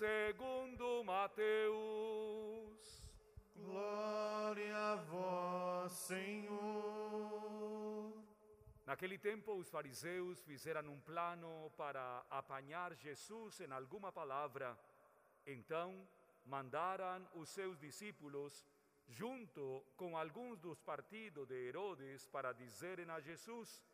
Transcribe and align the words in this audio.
segundo 0.00 1.04
Mateus. 1.04 2.78
Glória 3.54 4.74
a 4.74 4.96
vós, 4.96 5.92
Senhor. 5.92 6.54
Naquele 8.86 9.18
tempo, 9.18 9.52
os 9.52 9.68
fariseus 9.68 10.42
fizeram 10.42 10.90
um 10.90 11.00
plano 11.00 11.70
para 11.76 12.24
apanhar 12.30 12.94
Jesus 12.94 13.60
em 13.60 13.70
alguma 13.70 14.10
palavra. 14.10 14.74
Então, 15.46 16.08
mandaram 16.46 17.28
os 17.34 17.50
seus 17.50 17.78
discípulos, 17.78 18.66
junto 19.06 19.84
com 19.98 20.16
alguns 20.16 20.58
dos 20.58 20.80
partidos 20.80 21.46
de 21.46 21.68
Herodes, 21.68 22.26
para 22.28 22.54
dizerem 22.54 23.10
a 23.10 23.20
Jesus: 23.20 23.84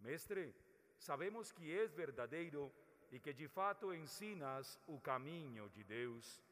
Mestre, 0.00 0.54
sabemos 0.98 1.50
que 1.50 1.72
és 1.72 1.94
verdadeiro 1.94 2.70
e 3.14 3.20
que 3.20 3.32
de 3.32 3.46
fato 3.46 3.94
ensinas 3.94 4.76
o 4.88 4.98
caminho 4.98 5.68
de 5.68 5.84
Deus. 5.84 6.42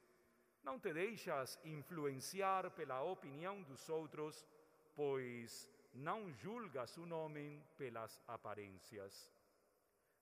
Não 0.62 0.78
te 0.78 0.92
deixas 0.92 1.58
influenciar 1.64 2.70
pela 2.70 3.02
opinião 3.02 3.60
dos 3.62 3.88
outros, 3.88 4.46
pois 4.94 5.68
não 5.92 6.32
julgas 6.32 6.96
o 6.96 7.12
homem 7.12 7.60
pelas 7.76 8.20
aparências. 8.28 9.28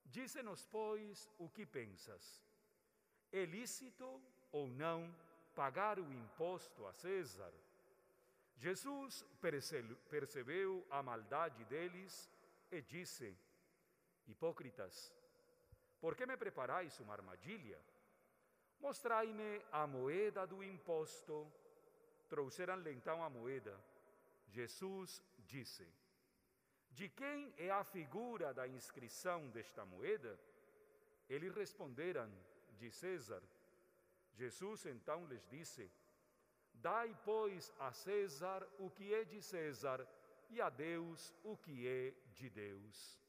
Dize-nos, 0.06 0.64
pois, 0.64 1.28
o 1.38 1.46
que 1.50 1.66
pensas. 1.66 2.42
É 3.30 3.44
lícito 3.44 4.18
ou 4.50 4.66
não 4.66 5.14
pagar 5.54 5.98
o 5.98 6.10
imposto 6.10 6.86
a 6.86 6.92
César? 6.94 7.52
Jesus 8.56 9.26
percebeu 10.08 10.86
a 10.90 11.02
maldade 11.02 11.62
deles 11.66 12.30
e 12.72 12.80
disse: 12.80 13.36
Hipócritas, 14.26 15.19
por 16.00 16.16
que 16.16 16.26
me 16.26 16.36
preparais 16.36 16.98
uma 17.00 17.12
armadilha? 17.12 17.78
Mostrai-me 18.80 19.62
a 19.70 19.86
moeda 19.86 20.46
do 20.46 20.62
imposto. 20.62 21.46
Trouxeram-lhe 22.28 22.92
então 22.92 23.22
a 23.22 23.28
moeda. 23.28 23.78
Jesus 24.48 25.22
disse: 25.46 25.86
De 26.90 27.08
quem 27.08 27.52
é 27.58 27.70
a 27.70 27.84
figura 27.84 28.54
da 28.54 28.66
inscrição 28.66 29.48
desta 29.50 29.84
moeda? 29.84 30.38
Eles 31.28 31.54
responderam: 31.54 32.32
De 32.78 32.90
César. 32.90 33.42
Jesus 34.32 34.86
então 34.86 35.26
lhes 35.26 35.46
disse: 35.46 35.90
Dai, 36.72 37.14
pois, 37.24 37.72
a 37.78 37.92
César 37.92 38.66
o 38.78 38.88
que 38.90 39.12
é 39.12 39.24
de 39.24 39.42
César 39.42 40.06
e 40.48 40.60
a 40.60 40.70
Deus 40.70 41.34
o 41.44 41.56
que 41.56 41.86
é 41.86 42.14
de 42.32 42.48
Deus. 42.48 43.20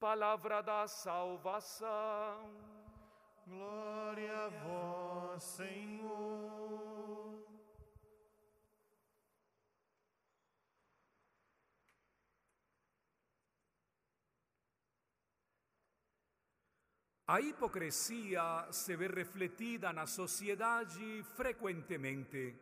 Palavra 0.00 0.62
da 0.62 0.88
salvação. 0.88 2.50
Glória 3.46 4.34
a 4.34 4.48
vós, 4.48 5.44
Senhor. 5.44 7.44
A 17.26 17.42
hipocrisia 17.42 18.68
se 18.72 18.96
vê 18.96 19.06
refletida 19.06 19.92
na 19.92 20.06
sociedade 20.06 21.22
frequentemente. 21.36 22.56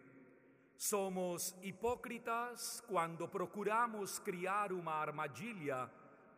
Somos 0.76 1.54
hipócritas 1.62 2.82
quando 2.88 3.28
procuramos 3.28 4.18
criar 4.18 4.72
uma 4.72 4.94
armadilha 4.94 5.88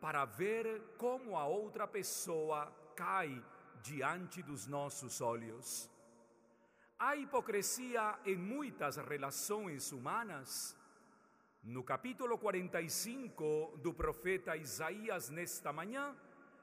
para 0.01 0.25
ver 0.25 0.95
como 0.97 1.37
a 1.37 1.45
outra 1.45 1.87
pessoa 1.87 2.65
cai 2.95 3.31
diante 3.83 4.41
dos 4.41 4.65
nossos 4.65 5.21
olhos. 5.21 5.87
Há 6.97 7.15
hipocrisia 7.15 8.19
em 8.25 8.35
muitas 8.35 8.97
relações 8.97 9.91
humanas. 9.91 10.75
No 11.63 11.83
capítulo 11.83 12.35
45 12.39 13.77
do 13.83 13.93
profeta 13.93 14.57
Isaías, 14.57 15.29
nesta 15.29 15.71
manhã, 15.71 16.15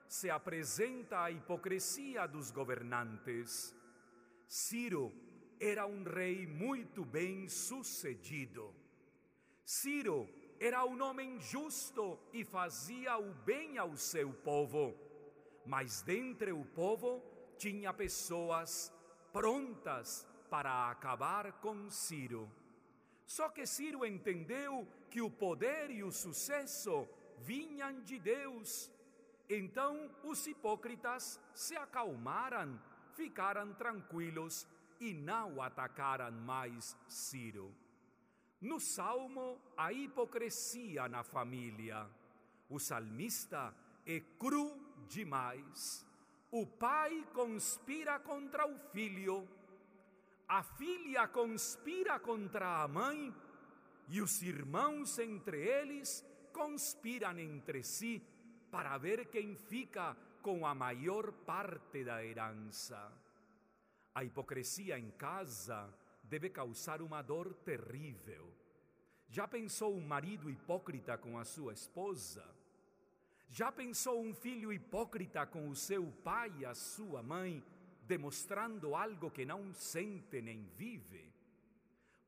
se 0.05 0.29
apresenta 0.29 1.23
a 1.23 1.31
hipocrisia 1.31 2.27
dos 2.27 2.51
governantes. 2.51 3.73
Ciro 4.47 5.13
era 5.61 5.85
um 5.85 6.03
rei 6.03 6.45
muito 6.45 7.05
bem 7.05 7.47
sucedido. 7.47 8.75
Ciro 9.63 10.27
era 10.59 10.85
um 10.85 11.01
homem 11.01 11.39
justo 11.39 12.19
e 12.33 12.43
fazia 12.43 13.17
o 13.17 13.33
bem 13.33 13.77
ao 13.77 13.95
seu 13.95 14.33
povo. 14.33 14.95
Mas 15.65 16.01
dentre 16.01 16.51
o 16.51 16.65
povo 16.65 17.23
tinha 17.57 17.93
pessoas 17.93 18.93
prontas 19.31 20.27
para 20.49 20.89
acabar 20.89 21.51
com 21.61 21.89
Ciro. 21.89 22.49
Só 23.25 23.49
que 23.49 23.65
Ciro 23.65 24.05
entendeu 24.05 24.87
que 25.09 25.21
o 25.21 25.29
poder 25.29 25.91
e 25.91 26.03
o 26.03 26.11
sucesso 26.11 27.07
vinham 27.37 28.01
de 28.01 28.19
Deus 28.19 28.91
então 29.49 30.11
os 30.23 30.45
hipócritas 30.45 31.41
se 31.55 31.75
acalmaram, 31.75 32.79
ficaram 33.15 33.73
tranquilos 33.73 34.67
e 34.99 35.11
não 35.11 35.59
atacaram 35.59 36.31
mais 36.31 36.95
Ciro. 37.07 37.73
No 38.61 38.79
salmo, 38.79 39.57
a 39.77 39.93
hipocrisia 39.93 41.07
na 41.07 41.23
família. 41.23 42.05
O 42.69 42.77
salmista 42.77 43.73
é 44.05 44.19
cru 44.37 44.77
demais. 45.07 46.05
O 46.51 46.65
pai 46.65 47.25
conspira 47.33 48.19
contra 48.19 48.67
o 48.67 48.77
filho, 48.91 49.47
a 50.47 50.63
filha 50.63 51.27
conspira 51.27 52.19
contra 52.19 52.83
a 52.83 52.87
mãe, 52.87 53.33
e 54.09 54.19
os 54.19 54.41
irmãos 54.41 55.19
entre 55.19 55.57
eles 55.57 56.25
conspiram 56.51 57.37
entre 57.37 57.83
si 57.83 58.21
para 58.71 58.97
ver 58.97 59.27
quem 59.27 59.55
fica 59.55 60.17
com 60.41 60.65
a 60.65 60.73
maior 60.73 61.31
parte 61.31 62.03
da 62.03 62.25
herança. 62.25 63.11
A 64.15 64.23
hipocrisia 64.23 64.97
em 64.97 65.11
casa 65.11 65.87
deve 66.29 66.49
causar 66.49 67.01
uma 67.01 67.21
dor 67.21 67.53
terrível. 67.65 68.53
Já 69.27 69.47
pensou 69.47 69.95
um 69.95 70.05
marido 70.05 70.49
hipócrita 70.49 71.17
com 71.17 71.37
a 71.37 71.43
sua 71.43 71.73
esposa? 71.73 72.45
Já 73.49 73.71
pensou 73.71 74.21
um 74.21 74.33
filho 74.33 74.71
hipócrita 74.71 75.45
com 75.45 75.69
o 75.69 75.75
seu 75.75 76.05
pai 76.23 76.53
e 76.59 76.65
a 76.65 76.75
sua 76.75 77.23
mãe, 77.23 77.63
demonstrando 78.03 78.95
algo 78.95 79.31
que 79.31 79.43
não 79.43 79.73
sente 79.73 80.39
nem 80.39 80.63
vive? 80.75 81.33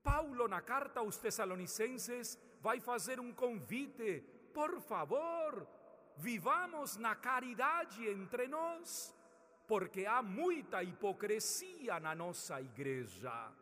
Paulo, 0.04 0.48
na 0.48 0.62
carta 0.62 1.00
aos 1.00 1.18
Tessalonicenses, 1.18 2.40
vai 2.60 2.80
fazer 2.80 3.20
um 3.20 3.32
convite: 3.32 4.24
por 4.52 4.82
favor, 4.82 5.68
vivamos 6.18 6.98
na 6.98 7.16
caridade 7.16 8.08
entre 8.08 8.48
nós, 8.48 9.16
porque 9.68 10.08
há 10.08 10.24
muita 10.24 10.84
hipocrisia 10.84 12.00
na 12.00 12.16
nossa 12.16 12.60
igreja. 12.60 13.61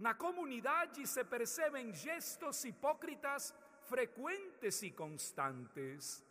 Na 0.00 0.14
comunidade 0.14 1.06
se 1.06 1.22
percebem 1.24 1.92
gestos 1.92 2.64
hipócritas 2.64 3.54
frequentes 3.82 4.82
e 4.82 4.90
constantes. 4.90 6.24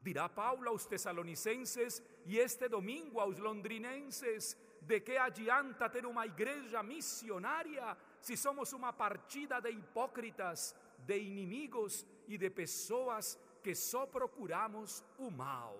Dirá 0.00 0.28
Paulo 0.28 0.68
aos 0.68 0.86
Tessalonicenses 0.86 2.00
e 2.24 2.38
este 2.38 2.68
domingo 2.68 3.18
aos 3.18 3.36
londrinenses: 3.36 4.56
de 4.80 5.00
que 5.00 5.16
adianta 5.16 5.90
ter 5.90 6.06
uma 6.06 6.26
igreja 6.26 6.80
missionária 6.80 7.96
se 8.20 8.36
somos 8.36 8.72
uma 8.72 8.92
partida 8.92 9.60
de 9.60 9.70
hipócritas, 9.70 10.72
de 10.98 11.18
inimigos 11.18 12.06
e 12.28 12.38
de 12.38 12.50
pessoas 12.50 13.36
que 13.64 13.74
só 13.74 14.06
procuramos 14.06 15.02
o 15.18 15.28
mal. 15.28 15.76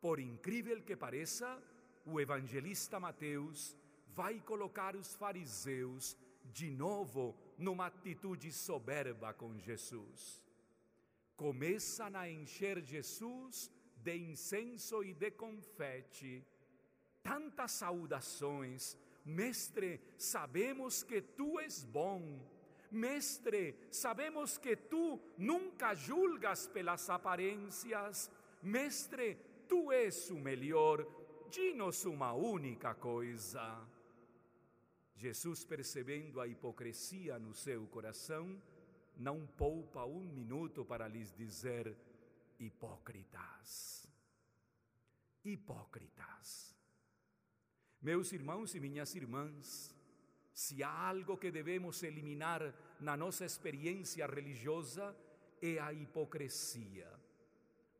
Por 0.00 0.18
incrível 0.18 0.82
que 0.82 0.96
pareça, 0.96 1.62
o 2.04 2.20
evangelista 2.20 2.98
Mateus 2.98 3.76
vai 4.08 4.40
colocar 4.40 4.96
os 4.96 5.14
fariseus 5.14 6.16
de 6.44 6.70
novo 6.70 7.36
numa 7.58 7.86
atitude 7.86 8.52
soberba 8.52 9.32
com 9.32 9.58
Jesus. 9.58 10.42
Começam 11.36 12.14
a 12.14 12.28
encher 12.28 12.82
Jesus 12.82 13.70
de 13.96 14.16
incenso 14.16 15.02
e 15.04 15.14
de 15.14 15.30
confete. 15.30 16.44
Tantas 17.22 17.72
saudações, 17.72 18.96
Mestre, 19.24 20.00
sabemos 20.18 21.02
que 21.02 21.22
tu 21.22 21.60
és 21.60 21.84
bom 21.84 22.40
Mestre, 22.92 23.74
sabemos 23.90 24.58
que 24.58 24.76
tu 24.76 25.18
nunca 25.38 25.94
julgas 25.94 26.66
pelas 26.66 27.08
aparências. 27.08 28.30
Mestre, 28.62 29.38
tu 29.66 29.90
és 29.90 30.30
o 30.30 30.34
melhor. 30.34 31.06
Dinos 31.50 32.04
uma 32.04 32.34
única 32.34 32.94
coisa. 32.94 33.80
Jesus, 35.14 35.64
percebendo 35.64 36.40
a 36.40 36.46
hipocrisia 36.46 37.38
no 37.38 37.54
seu 37.54 37.86
coração, 37.86 38.60
não 39.16 39.46
poupa 39.46 40.04
um 40.04 40.20
minuto 40.20 40.84
para 40.84 41.06
lhes 41.06 41.32
dizer: 41.34 41.96
hipócritas. 42.58 44.08
Hipócritas. 45.44 46.76
Meus 48.00 48.32
irmãos 48.32 48.74
e 48.74 48.80
minhas 48.80 49.14
irmãs, 49.14 49.94
se 50.52 50.82
há 50.82 51.08
algo 51.08 51.36
que 51.36 51.50
devemos 51.50 52.02
eliminar 52.02 52.74
na 53.00 53.16
nossa 53.16 53.44
experiência 53.44 54.26
religiosa, 54.26 55.16
é 55.60 55.78
a 55.78 55.92
hipocrisia. 55.92 57.08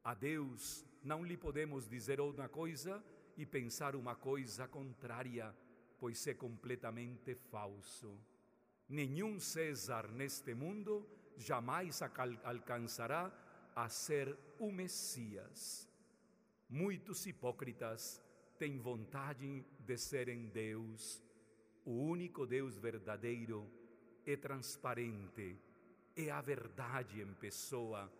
A 0.03 0.15
Deus 0.15 0.85
não 1.03 1.25
lhe 1.25 1.37
podemos 1.37 1.89
dizer 1.89 2.21
uma 2.21 2.49
coisa 2.49 3.03
e 3.37 3.47
pensar 3.47 3.95
uma 3.95 4.15
coisa 4.15 4.67
contrária, 4.67 5.55
pois 6.03 6.27
é 6.27 6.35
completamente 6.35 7.33
falso. 7.33 8.19
Nenhum 8.89 9.39
César 9.39 10.09
neste 10.09 10.53
mundo 10.53 11.07
jamais 11.37 12.01
alcançará 12.43 13.31
a 13.73 13.89
ser 13.89 14.37
o 14.59 14.73
Messias. 14.73 15.89
Muitos 16.69 17.25
hipócritas 17.25 18.21
têm 18.59 18.81
vontade 18.81 19.65
de 19.79 19.97
serem 19.97 20.49
Deus. 20.49 21.23
O 21.85 21.93
único 21.93 22.49
Deus 22.49 22.77
verdadeiro 22.77 23.71
é 24.27 24.35
transparente, 24.35 25.57
é 26.17 26.31
a 26.33 26.41
verdade 26.41 27.23
em 27.23 27.33
pessoa 27.35 28.13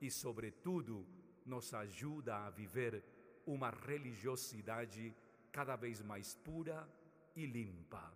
e, 0.00 0.10
sobretudo, 0.10 1.06
nos 1.44 1.74
ajuda 1.74 2.46
a 2.46 2.48
viver 2.48 3.04
uma 3.44 3.68
religiosidade 3.68 5.14
cada 5.52 5.76
vez 5.76 6.00
mais 6.00 6.34
pura 6.34 6.88
e 7.36 7.46
limpa. 7.46 8.12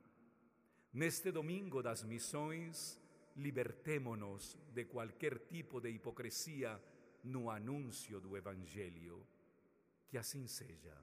Neste 0.93 1.31
domingo 1.31 1.83
das 1.83 2.03
missões, 2.03 2.99
libertémonos 3.37 4.59
de 4.73 4.87
qualquer 4.87 5.39
tipo 5.47 5.81
de 5.81 5.91
hipocrisia 5.91 6.81
no 7.25 7.51
anúncio 7.51 8.21
do 8.21 8.37
Evangelho. 8.37 9.25
Que 10.09 10.19
assim 10.19 10.47
seja. 10.49 10.97